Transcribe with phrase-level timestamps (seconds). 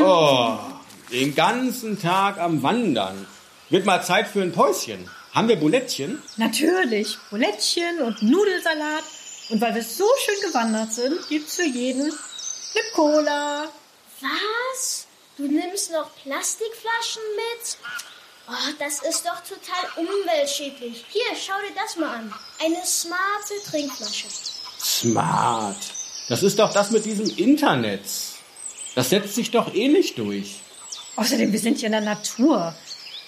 [0.00, 0.58] Oh,
[1.12, 3.26] den ganzen Tag am Wandern.
[3.70, 5.08] Wird mal Zeit für ein Päuschen.
[5.32, 6.20] Haben wir Bulettchen?
[6.36, 7.16] Natürlich.
[7.30, 9.04] Bulettchen und Nudelsalat.
[9.50, 13.68] Und weil wir so schön gewandert sind, gibt's für jeden eine Cola.
[14.20, 15.06] Was?
[15.36, 17.78] Du nimmst noch Plastikflaschen mit?
[18.48, 21.04] Oh, das ist doch total umweltschädlich.
[21.08, 22.32] Hier, schau dir das mal an.
[22.60, 24.28] Eine smarte Trinkflasche.
[24.78, 25.76] Smart.
[26.28, 28.02] Das ist doch das mit diesem Internet.
[28.94, 30.60] Das setzt sich doch eh nicht durch.
[31.16, 32.74] Außerdem, wir sind hier in der Natur.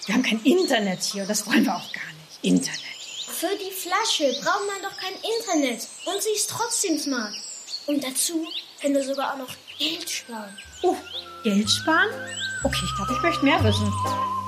[0.05, 2.39] Wir haben kein Internet hier und das wollen wir auch gar nicht.
[2.41, 2.79] Internet.
[3.27, 5.85] Für die Flasche braucht man doch kein Internet.
[6.05, 7.33] Und sie ist trotzdem smart.
[7.87, 8.47] Und dazu
[8.81, 10.57] können wir sogar auch noch Geld sparen.
[10.81, 10.95] Oh,
[11.43, 12.09] Geld sparen?
[12.63, 14.38] Okay, ich glaube, ich möchte mehr wissen.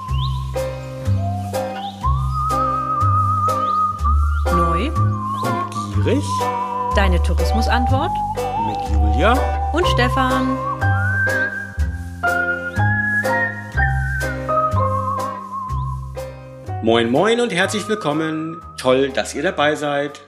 [6.04, 6.24] Gierig
[6.96, 8.12] deine Tourismusantwort
[8.66, 9.34] mit Julia.
[9.72, 10.58] und Stefan.
[16.82, 18.64] Moin, moin und herzlich willkommen.
[18.80, 20.22] Toll, dass ihr dabei seid.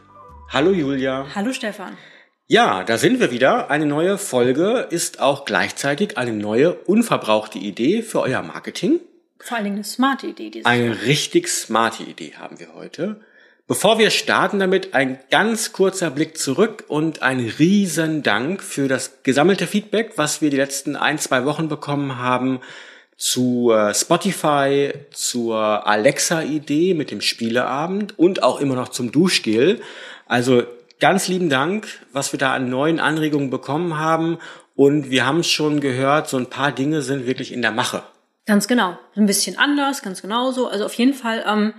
[0.50, 1.26] Hallo Julia.
[1.34, 1.98] Hallo Stefan.
[2.46, 3.72] Ja, da sind wir wieder.
[3.72, 9.00] Eine neue Folge ist auch gleichzeitig eine neue, unverbrauchte Idee für euer Marketing.
[9.40, 10.62] Vor allen Dingen eine smarte Idee.
[10.66, 13.22] Eine richtig smarte Idee haben wir heute.
[13.66, 19.24] Bevor wir starten damit, ein ganz kurzer Blick zurück und ein riesen Dank für das
[19.24, 22.60] gesammelte Feedback, was wir die letzten ein, zwei Wochen bekommen haben
[23.16, 29.82] zu Spotify, zur Alexa-Idee mit dem Spieleabend und auch immer noch zum Duschgel.
[30.26, 30.64] Also
[31.00, 34.40] ganz lieben Dank, was wir da an neuen Anregungen bekommen haben.
[34.76, 38.04] Und wir haben es schon gehört, so ein paar Dinge sind wirklich in der Mache.
[38.46, 38.98] Ganz genau.
[39.16, 40.68] Ein bisschen anders, ganz genauso.
[40.68, 41.74] Also auf jeden Fall, ähm,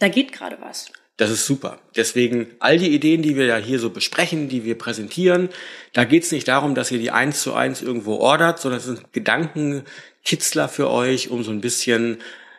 [0.00, 0.90] da geht gerade was.
[1.16, 1.78] Das ist super.
[1.94, 5.50] Deswegen all die Ideen, die wir ja hier so besprechen, die wir präsentieren,
[5.92, 8.86] da geht es nicht darum, dass ihr die eins zu eins irgendwo ordert, sondern es
[8.86, 12.18] sind Gedankenkitzler für euch, um so ein bisschen,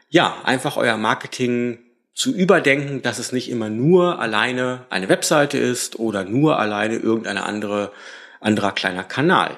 [0.09, 1.79] ja, einfach euer Marketing
[2.13, 7.43] zu überdenken, dass es nicht immer nur alleine eine Webseite ist oder nur alleine irgendeine
[7.43, 7.91] andere,
[8.39, 9.57] anderer kleiner Kanal.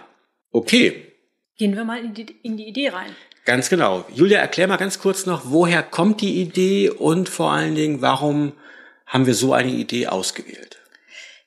[0.52, 1.14] Okay,
[1.58, 3.16] Gehen wir mal in die, in die Idee rein.
[3.46, 4.06] Ganz genau.
[4.14, 8.54] Julia, erklär mal ganz kurz noch, woher kommt die Idee und vor allen Dingen, warum
[9.06, 10.80] haben wir so eine Idee ausgewählt?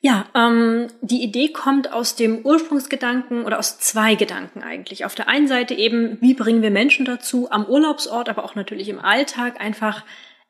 [0.00, 5.04] Ja, ähm, die Idee kommt aus dem Ursprungsgedanken oder aus zwei Gedanken eigentlich.
[5.04, 8.88] Auf der einen Seite eben, wie bringen wir Menschen dazu, am Urlaubsort, aber auch natürlich
[8.88, 10.04] im Alltag einfach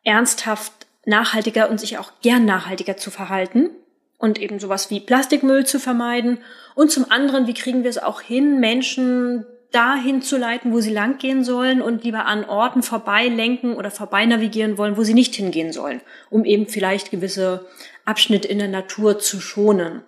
[0.05, 0.73] ernsthaft
[1.07, 3.71] nachhaltiger und sich auch gern nachhaltiger zu verhalten
[4.19, 6.39] und eben sowas wie Plastikmüll zu vermeiden.
[6.75, 10.93] Und zum anderen, wie kriegen wir es auch hin, Menschen dahin zu leiten, wo sie
[10.93, 15.73] langgehen sollen und lieber an Orten vorbeilenken oder vorbei navigieren wollen, wo sie nicht hingehen
[15.73, 16.01] sollen,
[16.31, 17.67] um eben vielleicht gewisse
[18.07, 20.01] Abschnitte in der Natur zu schonen.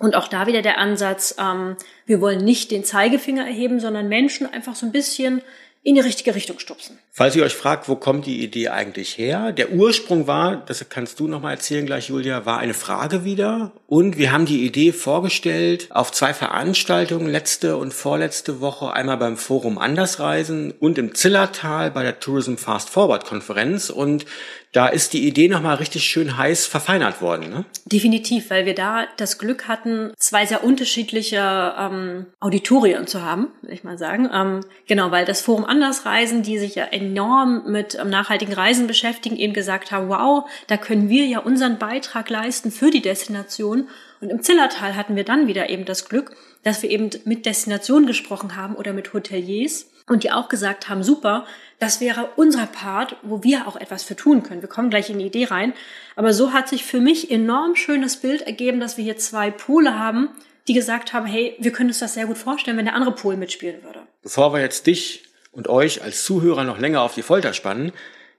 [0.00, 4.52] Und auch da wieder der Ansatz, ähm, wir wollen nicht den Zeigefinger erheben, sondern Menschen
[4.52, 5.42] einfach so ein bisschen
[5.84, 6.96] in die richtige Richtung stupsen.
[7.10, 9.50] Falls ihr euch fragt, wo kommt die Idee eigentlich her?
[9.50, 13.72] Der Ursprung war, das kannst du nochmal erzählen gleich, Julia, war eine Frage wieder.
[13.88, 19.36] Und wir haben die Idee vorgestellt auf zwei Veranstaltungen, letzte und vorletzte Woche, einmal beim
[19.36, 23.90] Forum Andersreisen und im Zillertal bei der Tourism Fast Forward Konferenz.
[23.90, 24.24] Und
[24.72, 27.50] da ist die Idee nochmal richtig schön heiß verfeinert worden.
[27.50, 27.64] Ne?
[27.84, 33.74] Definitiv, weil wir da das Glück hatten, zwei sehr unterschiedliche ähm, Auditorien zu haben, will
[33.74, 34.30] ich mal sagen.
[34.32, 39.36] Ähm, genau, weil das Forum Andersreisen, die sich ja enorm mit ähm, nachhaltigen Reisen beschäftigen,
[39.36, 43.88] eben gesagt haben, wow, da können wir ja unseren Beitrag leisten für die Destination.
[44.22, 48.06] Und im Zillertal hatten wir dann wieder eben das Glück, dass wir eben mit Destinationen
[48.06, 51.46] gesprochen haben oder mit Hoteliers und die auch gesagt haben, super,
[51.78, 54.62] das wäre unser Part, wo wir auch etwas für tun können.
[54.62, 55.72] Wir kommen gleich in die Idee rein.
[56.16, 59.98] Aber so hat sich für mich enorm schönes Bild ergeben, dass wir hier zwei Pole
[59.98, 60.28] haben,
[60.68, 63.36] die gesagt haben, hey, wir können uns das sehr gut vorstellen, wenn der andere Pol
[63.36, 64.00] mitspielen würde.
[64.22, 67.92] Bevor wir jetzt dich und euch als Zuhörer noch länger auf die Folter spannen,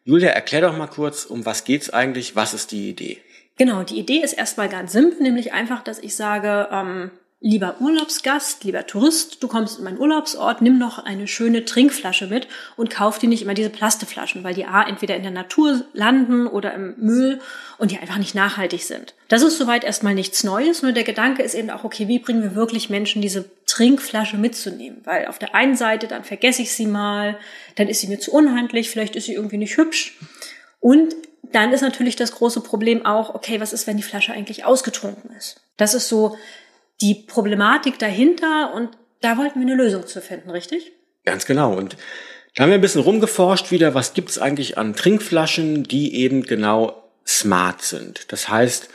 [0.06, 3.22] Julia, erklär doch mal kurz, um was geht's eigentlich, was ist die Idee?
[3.58, 7.12] Genau, die Idee ist erstmal ganz simpel, nämlich einfach, dass ich sage, ähm,
[7.46, 12.48] lieber Urlaubsgast, lieber Tourist, du kommst in meinen Urlaubsort, nimm noch eine schöne Trinkflasche mit
[12.78, 16.48] und kauf dir nicht immer diese Plastikflaschen, weil die A entweder in der Natur landen
[16.48, 17.42] oder im Müll
[17.78, 19.14] und die einfach nicht nachhaltig sind.
[19.28, 22.44] Das ist soweit erstmal nichts Neues, nur der Gedanke ist eben auch, okay, wie bringen
[22.44, 25.02] wir wirklich Menschen diese Trinkflasche mitzunehmen?
[25.04, 27.38] Weil auf der einen Seite, dann vergesse ich sie mal,
[27.76, 30.18] dann ist sie mir zu unhandlich, vielleicht ist sie irgendwie nicht hübsch.
[30.80, 31.14] Und
[31.52, 35.36] dann ist natürlich das große Problem auch, okay, was ist, wenn die Flasche eigentlich ausgetrunken
[35.36, 35.60] ist?
[35.76, 36.38] Das ist so
[37.02, 38.90] die Problematik dahinter und
[39.22, 40.92] da wollten wir eine Lösung zu finden, richtig?
[41.26, 41.74] Ganz genau.
[41.74, 41.96] Und
[42.56, 47.04] da haben wir ein bisschen rumgeforscht wieder, was gibt's eigentlich an Trinkflaschen, die eben genau
[47.26, 48.32] smart sind.
[48.32, 48.90] Das heißt,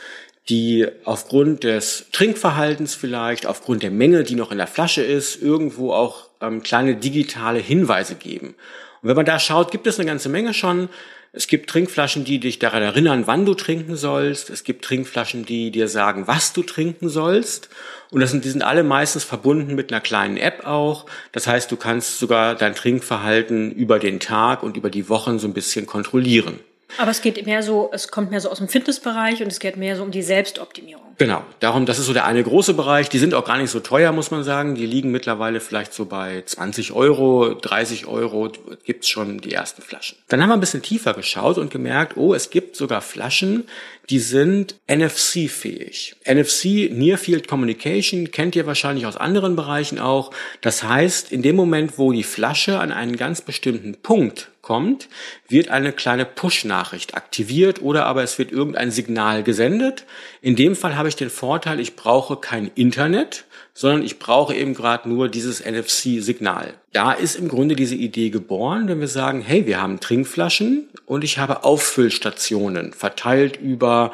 [0.49, 5.93] die aufgrund des Trinkverhaltens vielleicht, aufgrund der Menge, die noch in der Flasche ist, irgendwo
[5.93, 8.55] auch ähm, kleine digitale Hinweise geben.
[9.01, 10.89] Und wenn man da schaut, gibt es eine ganze Menge schon.
[11.31, 14.49] Es gibt Trinkflaschen, die dich daran erinnern, wann du trinken sollst.
[14.49, 17.69] Es gibt Trinkflaschen, die dir sagen, was du trinken sollst.
[18.09, 21.05] Und das sind, die sind alle meistens verbunden mit einer kleinen App auch.
[21.31, 25.47] Das heißt, du kannst sogar dein Trinkverhalten über den Tag und über die Wochen so
[25.47, 26.59] ein bisschen kontrollieren.
[26.97, 29.77] Aber es geht mehr so, es kommt mehr so aus dem Fitnessbereich und es geht
[29.77, 31.03] mehr so um die Selbstoptimierung.
[31.19, 33.09] Genau, darum, das ist so der eine große Bereich.
[33.09, 34.75] Die sind auch gar nicht so teuer, muss man sagen.
[34.75, 38.49] Die liegen mittlerweile vielleicht so bei 20 Euro, 30 Euro
[38.85, 40.17] gibt's schon die ersten Flaschen.
[40.29, 43.65] Dann haben wir ein bisschen tiefer geschaut und gemerkt, oh, es gibt sogar Flaschen,
[44.09, 46.15] die sind NFC-fähig.
[46.25, 50.31] NFC, Near Field Communication, kennt ihr wahrscheinlich aus anderen Bereichen auch.
[50.61, 55.09] Das heißt, in dem Moment, wo die Flasche an einen ganz bestimmten Punkt kommt,
[55.47, 60.05] wird eine kleine Push-Nachricht aktiviert oder aber es wird irgendein Signal gesendet.
[60.43, 64.75] In dem Fall habe ich den Vorteil, ich brauche kein Internet, sondern ich brauche eben
[64.75, 66.75] gerade nur dieses NFC-Signal.
[66.93, 71.23] Da ist im Grunde diese Idee geboren, wenn wir sagen, hey, wir haben Trinkflaschen und
[71.23, 74.11] ich habe Auffüllstationen verteilt über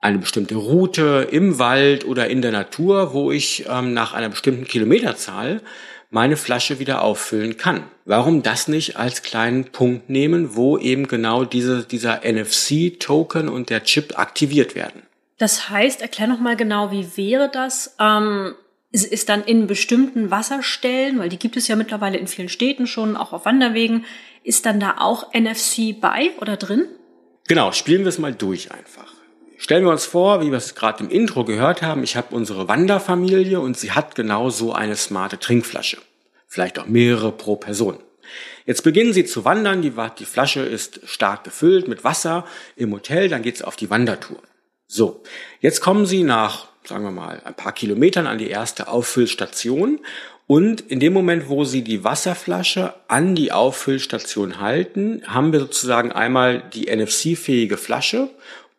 [0.00, 4.64] eine bestimmte Route im Wald oder in der Natur, wo ich ähm, nach einer bestimmten
[4.64, 5.60] Kilometerzahl
[6.10, 7.84] meine Flasche wieder auffüllen kann.
[8.04, 13.84] Warum das nicht als kleinen Punkt nehmen, wo eben genau diese, dieser NFC-Token und der
[13.84, 15.02] Chip aktiviert werden?
[15.38, 17.96] Das heißt, erklär noch mal genau, wie wäre das?
[17.98, 18.54] Ähm,
[18.92, 22.86] ist, ist dann in bestimmten Wasserstellen, weil die gibt es ja mittlerweile in vielen Städten
[22.86, 24.04] schon, auch auf Wanderwegen,
[24.42, 26.86] ist dann da auch NFC bei oder drin?
[27.46, 29.09] Genau, spielen wir es mal durch einfach.
[29.62, 32.66] Stellen wir uns vor, wie wir es gerade im Intro gehört haben, ich habe unsere
[32.66, 35.98] Wanderfamilie und sie hat genau so eine smarte Trinkflasche.
[36.46, 37.98] Vielleicht auch mehrere pro Person.
[38.64, 43.28] Jetzt beginnen sie zu wandern, die, die Flasche ist stark gefüllt mit Wasser im Hotel,
[43.28, 44.38] dann geht's auf die Wandertour.
[44.86, 45.22] So,
[45.60, 50.00] jetzt kommen sie nach sagen wir mal, ein paar Kilometern an die erste Auffüllstation.
[50.46, 56.10] Und in dem Moment, wo Sie die Wasserflasche an die Auffüllstation halten, haben wir sozusagen
[56.10, 58.30] einmal die NFC-fähige Flasche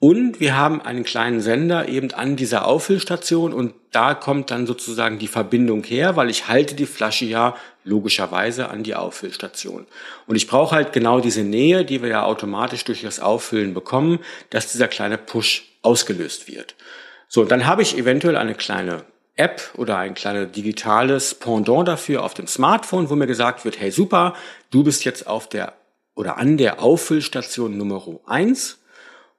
[0.02, 5.20] und wir haben einen kleinen Sender eben an dieser Auffüllstation und da kommt dann sozusagen
[5.20, 9.86] die Verbindung her, weil ich halte die Flasche ja logischerweise an die Auffüllstation.
[10.26, 14.18] Und ich brauche halt genau diese Nähe, die wir ja automatisch durch das Auffüllen bekommen,
[14.50, 16.74] dass dieser kleine Push ausgelöst wird.
[17.28, 19.04] So, dann habe ich eventuell eine kleine
[19.36, 23.92] App oder ein kleines digitales Pendant dafür auf dem Smartphone, wo mir gesagt wird, hey
[23.92, 24.34] super,
[24.72, 25.74] du bist jetzt auf der
[26.16, 28.81] oder an der Auffüllstation Nummer 1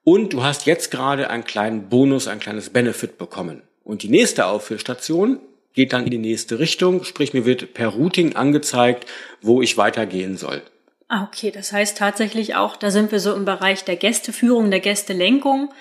[0.05, 3.63] und du hast jetzt gerade einen kleinen Bonus, ein kleines Benefit bekommen.
[3.85, 5.39] Und die nächste Auffüllstation
[5.75, 9.07] geht dann in die nächste Richtung, sprich mir wird per Routing angezeigt,
[9.41, 10.63] wo ich weitergehen soll.
[11.09, 14.81] Ah, okay, das heißt tatsächlich auch, da sind wir so im Bereich der Gästeführung, der
[14.81, 15.73] Gästelenkung.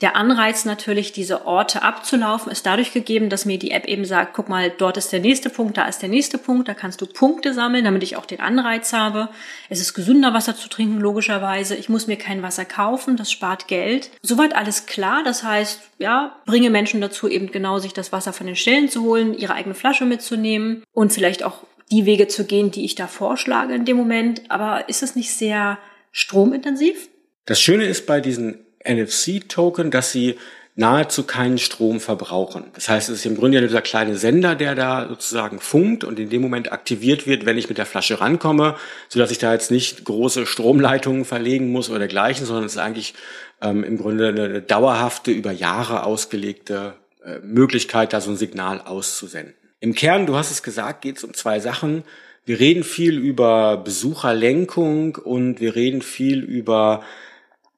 [0.00, 4.32] Der Anreiz natürlich, diese Orte abzulaufen, ist dadurch gegeben, dass mir die App eben sagt,
[4.32, 7.06] guck mal, dort ist der nächste Punkt, da ist der nächste Punkt, da kannst du
[7.06, 9.28] Punkte sammeln, damit ich auch den Anreiz habe.
[9.68, 11.76] Es ist gesünder, Wasser zu trinken, logischerweise.
[11.76, 14.10] Ich muss mir kein Wasser kaufen, das spart Geld.
[14.22, 15.22] Soweit alles klar.
[15.22, 19.02] Das heißt, ja, bringe Menschen dazu, eben genau sich das Wasser von den Stellen zu
[19.02, 23.06] holen, ihre eigene Flasche mitzunehmen und vielleicht auch die Wege zu gehen, die ich da
[23.06, 24.42] vorschlage in dem Moment.
[24.48, 25.78] Aber ist es nicht sehr
[26.10, 27.08] stromintensiv?
[27.44, 30.36] Das Schöne ist bei diesen NFC-Token, dass sie
[30.76, 32.64] nahezu keinen Strom verbrauchen.
[32.74, 36.18] Das heißt, es ist im Grunde ja dieser kleine Sender, der da sozusagen funkt und
[36.18, 38.76] in dem Moment aktiviert wird, wenn ich mit der Flasche rankomme,
[39.08, 42.78] so dass ich da jetzt nicht große Stromleitungen verlegen muss oder dergleichen, sondern es ist
[42.78, 43.14] eigentlich
[43.60, 46.94] ähm, im Grunde eine dauerhafte, über Jahre ausgelegte
[47.24, 49.54] äh, Möglichkeit, da so ein Signal auszusenden.
[49.80, 52.04] Im Kern, du hast es gesagt, geht es um zwei Sachen.
[52.46, 57.02] Wir reden viel über Besucherlenkung und wir reden viel über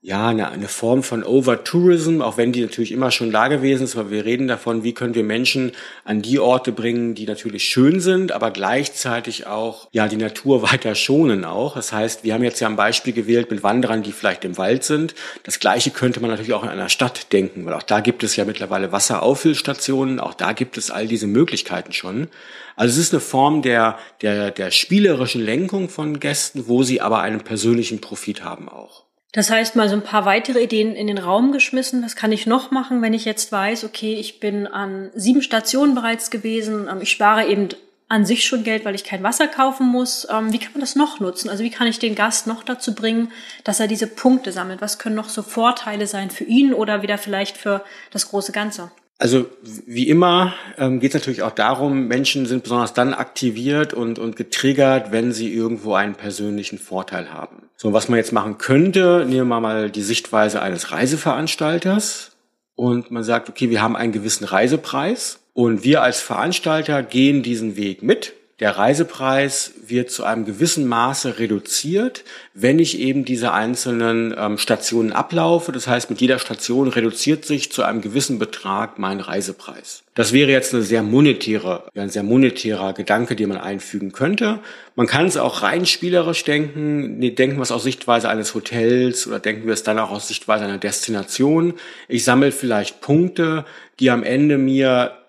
[0.05, 3.95] ja, eine, eine Form von Over-Tourism, auch wenn die natürlich immer schon da gewesen ist,
[3.95, 5.71] aber wir reden davon, wie können wir Menschen
[6.05, 10.97] an die Orte bringen, die natürlich schön sind, aber gleichzeitig auch, ja, die Natur weiter
[10.97, 11.77] schonen auch.
[11.77, 14.83] Das heißt, wir haben jetzt ja ein Beispiel gewählt mit Wanderern, die vielleicht im Wald
[14.83, 15.15] sind.
[15.45, 18.35] Das Gleiche könnte man natürlich auch in einer Stadt denken, weil auch da gibt es
[18.35, 22.27] ja mittlerweile Wasserauffüllstationen, auch da gibt es all diese Möglichkeiten schon.
[22.75, 27.21] Also es ist eine Form der, der, der spielerischen Lenkung von Gästen, wo sie aber
[27.21, 29.05] einen persönlichen Profit haben auch.
[29.33, 32.05] Das heißt, mal so ein paar weitere Ideen in den Raum geschmissen.
[32.05, 35.95] Was kann ich noch machen, wenn ich jetzt weiß, okay, ich bin an sieben Stationen
[35.95, 37.71] bereits gewesen, ähm, ich spare eben
[38.11, 40.29] an sich schon Geld, weil ich kein Wasser kaufen muss.
[40.31, 41.49] Ähm, wie kann man das noch nutzen?
[41.49, 43.33] Also wie kann ich den Gast noch dazu bringen,
[43.65, 44.83] dass er diese Punkte sammelt?
[44.83, 48.91] Was können noch so Vorteile sein für ihn oder wieder vielleicht für das große Ganze?
[49.19, 49.47] Also
[49.87, 54.35] wie immer ähm, geht es natürlich auch darum, Menschen sind besonders dann aktiviert und, und
[54.35, 57.69] getriggert, wenn sie irgendwo einen persönlichen Vorteil haben.
[57.77, 62.33] So, was man jetzt machen könnte, nehmen wir mal die Sichtweise eines Reiseveranstalters.
[62.75, 67.77] und man sagt, okay, wir haben einen gewissen Reisepreis und wir als Veranstalter gehen diesen
[67.77, 72.23] Weg mit der Reisepreis wird zu einem gewissen Maße reduziert,
[72.55, 75.73] wenn ich eben diese einzelnen ähm, Stationen ablaufe.
[75.73, 80.05] Das heißt, mit jeder Station reduziert sich zu einem gewissen Betrag mein Reisepreis.
[80.15, 84.61] Das wäre jetzt eine sehr monetäre, ein sehr monetärer Gedanke, den man einfügen könnte.
[84.95, 89.27] Man kann es auch rein spielerisch denken, nee, denken wir es aus Sichtweise eines Hotels
[89.27, 91.75] oder denken wir es dann auch aus Sichtweise einer Destination.
[92.09, 93.65] Ich sammle vielleicht Punkte,
[93.99, 95.22] die am Ende mir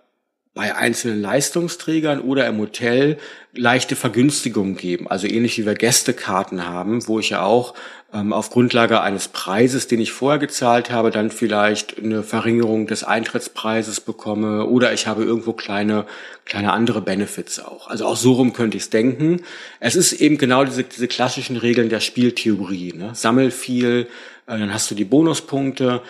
[0.53, 3.17] bei einzelnen Leistungsträgern oder im Hotel
[3.53, 5.07] leichte Vergünstigungen geben.
[5.07, 7.73] Also ähnlich wie wir Gästekarten haben, wo ich ja auch
[8.13, 13.03] ähm, auf Grundlage eines Preises, den ich vorher gezahlt habe, dann vielleicht eine Verringerung des
[13.03, 16.05] Eintrittspreises bekomme oder ich habe irgendwo kleine,
[16.45, 17.87] kleine andere Benefits auch.
[17.87, 19.41] Also auch so rum könnte ich es denken.
[19.79, 22.93] Es ist eben genau diese, diese klassischen Regeln der Spieltheorie.
[22.93, 23.11] Ne?
[23.13, 24.07] Sammel viel,
[24.45, 26.03] äh, dann hast du die Bonuspunkte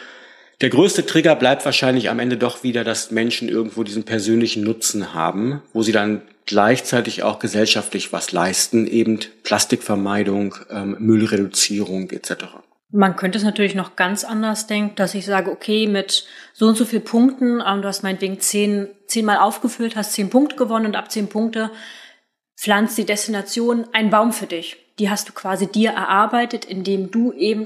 [0.63, 5.13] der größte Trigger bleibt wahrscheinlich am Ende doch wieder, dass Menschen irgendwo diesen persönlichen Nutzen
[5.13, 12.45] haben, wo sie dann gleichzeitig auch gesellschaftlich was leisten, eben Plastikvermeidung, ähm, Müllreduzierung etc.
[12.91, 16.77] Man könnte es natürlich noch ganz anders denken, dass ich sage, okay, mit so und
[16.77, 20.95] so viel Punkten, ähm, du hast meinetwegen zehn, zehnmal aufgefüllt, hast zehn Punkte gewonnen und
[20.95, 21.71] ab zehn Punkte
[22.57, 24.77] pflanzt die Destination einen Baum für dich.
[24.97, 27.65] Die hast du quasi dir erarbeitet, indem du eben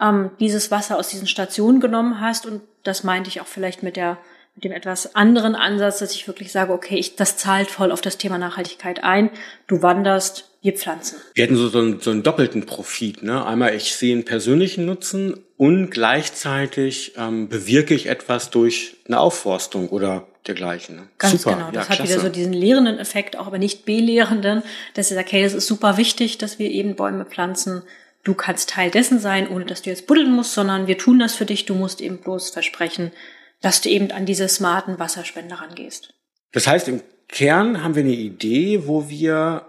[0.00, 2.46] ähm, dieses Wasser aus diesen Stationen genommen hast.
[2.46, 4.18] Und das meinte ich auch vielleicht mit der
[4.54, 8.00] mit dem etwas anderen Ansatz, dass ich wirklich sage, okay, ich, das zahlt voll auf
[8.00, 9.30] das Thema Nachhaltigkeit ein.
[9.68, 11.18] Du wanderst, wir pflanzen.
[11.34, 13.22] Wir hätten so, so, einen, so einen doppelten Profit.
[13.22, 13.44] Ne?
[13.46, 19.88] Einmal, ich sehe einen persönlichen Nutzen und gleichzeitig ähm, bewirke ich etwas durch eine Aufforstung
[19.88, 20.96] oder dergleichen.
[20.96, 21.02] Ne?
[21.18, 21.56] Ganz super.
[21.56, 21.70] genau.
[21.70, 22.12] Das ja, hat klasse.
[22.12, 24.62] wieder so diesen lehrenden Effekt, auch aber nicht belehrenden,
[24.94, 27.82] dass ich sage, okay, es ist super wichtig, dass wir eben Bäume pflanzen,
[28.24, 31.34] du kannst Teil dessen sein, ohne dass du jetzt buddeln musst, sondern wir tun das
[31.34, 31.64] für dich.
[31.64, 33.12] Du musst eben bloß versprechen,
[33.60, 36.14] dass du eben an diese smarten Wasserspender rangehst.
[36.52, 39.66] Das heißt, im Kern haben wir eine Idee, wo wir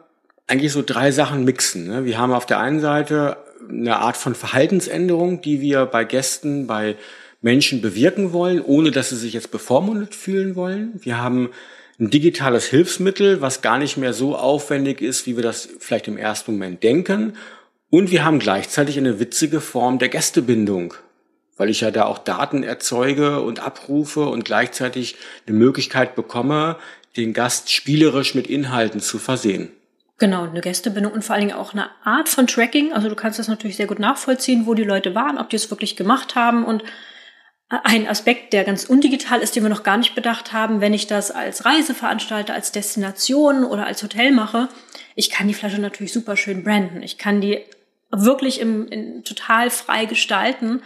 [0.47, 1.87] eigentlich so drei Sachen mixen.
[1.87, 2.05] Ne?
[2.05, 3.37] Wir haben auf der einen Seite
[3.69, 6.95] eine Art von Verhaltensänderung, die wir bei Gästen, bei
[7.41, 10.99] Menschen bewirken wollen, ohne dass sie sich jetzt bevormundet fühlen wollen.
[11.01, 11.51] Wir haben
[11.99, 16.17] ein digitales Hilfsmittel, was gar nicht mehr so aufwendig ist, wie wir das vielleicht im
[16.17, 17.33] ersten Moment denken
[17.91, 20.95] und wir haben gleichzeitig eine witzige Form der Gästebindung,
[21.57, 26.77] weil ich ja da auch Daten erzeuge und abrufe und gleichzeitig eine Möglichkeit bekomme,
[27.17, 29.69] den Gast spielerisch mit Inhalten zu versehen.
[30.17, 32.93] Genau, eine Gästebindung und vor allen Dingen auch eine Art von Tracking.
[32.93, 35.69] Also du kannst das natürlich sehr gut nachvollziehen, wo die Leute waren, ob die es
[35.69, 36.63] wirklich gemacht haben.
[36.63, 36.83] Und
[37.67, 41.07] ein Aspekt, der ganz undigital ist, den wir noch gar nicht bedacht haben, wenn ich
[41.07, 44.69] das als Reiseveranstalter, als Destination oder als Hotel mache,
[45.15, 47.01] ich kann die Flasche natürlich super schön branden.
[47.01, 47.59] Ich kann die
[48.11, 50.81] wirklich im, in, total frei gestalten,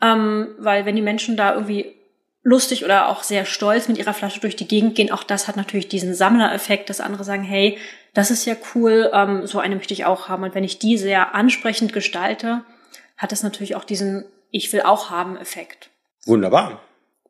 [0.00, 1.94] ähm, weil wenn die Menschen da irgendwie
[2.42, 5.56] lustig oder auch sehr stolz mit ihrer Flasche durch die Gegend gehen, auch das hat
[5.56, 7.78] natürlich diesen Sammlereffekt, dass andere sagen, hey,
[8.14, 10.44] das ist ja cool, ähm, so eine möchte ich auch haben.
[10.44, 12.62] Und wenn ich die sehr ansprechend gestalte,
[13.16, 15.90] hat das natürlich auch diesen Ich will auch haben Effekt.
[16.24, 16.80] Wunderbar.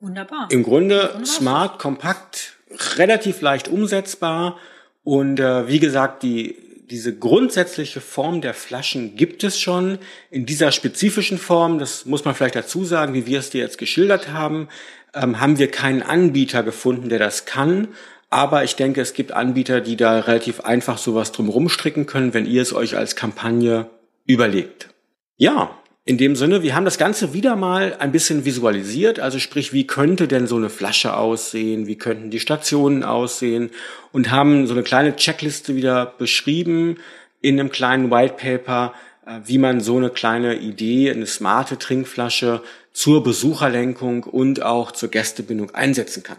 [0.00, 0.48] Wunderbar.
[0.50, 1.26] Im Grunde Wunderbar.
[1.26, 2.56] smart, kompakt,
[2.96, 4.58] relativ leicht umsetzbar
[5.02, 6.56] und äh, wie gesagt, die
[6.90, 9.98] diese grundsätzliche Form der Flaschen gibt es schon
[10.30, 11.78] in dieser spezifischen Form.
[11.78, 14.68] Das muss man vielleicht dazu sagen, wie wir es dir jetzt geschildert haben,
[15.14, 17.88] ähm, haben wir keinen Anbieter gefunden, der das kann.
[18.30, 22.46] Aber ich denke, es gibt Anbieter, die da relativ einfach sowas drumherum stricken können, wenn
[22.46, 23.88] ihr es euch als Kampagne
[24.26, 24.88] überlegt.
[25.36, 25.78] Ja,
[26.08, 29.86] in dem Sinne, wir haben das Ganze wieder mal ein bisschen visualisiert, also sprich, wie
[29.86, 33.68] könnte denn so eine Flasche aussehen, wie könnten die Stationen aussehen?
[34.10, 36.96] Und haben so eine kleine Checkliste wieder beschrieben
[37.42, 38.94] in einem kleinen White Paper,
[39.26, 42.62] äh, wie man so eine kleine Idee, eine smarte Trinkflasche
[42.94, 46.38] zur Besucherlenkung und auch zur Gästebindung einsetzen kann.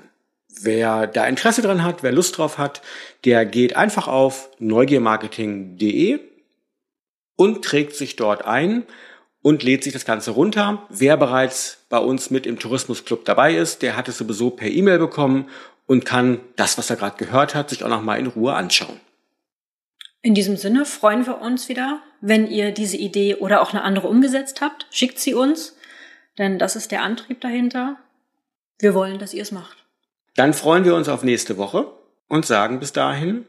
[0.59, 2.81] Wer da Interesse dran hat, wer Lust drauf hat,
[3.23, 6.21] der geht einfach auf neugiermarketing.de
[7.35, 8.87] und trägt sich dort ein
[9.41, 10.85] und lädt sich das Ganze runter.
[10.89, 14.99] Wer bereits bei uns mit im Tourismusclub dabei ist, der hat es sowieso per E-Mail
[14.99, 15.49] bekommen
[15.85, 18.99] und kann das, was er gerade gehört hat, sich auch noch mal in Ruhe anschauen.
[20.21, 24.07] In diesem Sinne freuen wir uns wieder, wenn ihr diese Idee oder auch eine andere
[24.07, 24.85] umgesetzt habt.
[24.91, 25.77] Schickt sie uns,
[26.37, 27.95] denn das ist der Antrieb dahinter.
[28.79, 29.77] Wir wollen, dass ihr es macht.
[30.35, 31.91] Dann freuen wir uns auf nächste Woche
[32.27, 33.45] und sagen bis dahin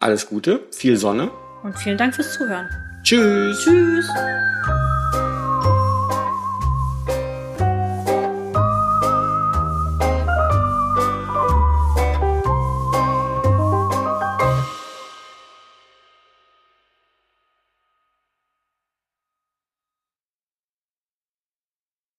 [0.00, 1.30] alles Gute, viel Sonne.
[1.62, 2.68] Und vielen Dank fürs Zuhören.
[3.02, 3.64] Tschüss.
[3.64, 4.87] Tschüss.